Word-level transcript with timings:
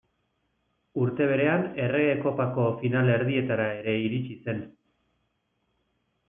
Urte 1.01 1.27
berean 1.31 1.65
Errege 1.83 2.15
Kopako 2.23 2.65
final 2.79 3.13
erdietara 3.17 3.69
ere 3.83 3.95
iritsi 4.07 4.39
zen. 4.49 4.65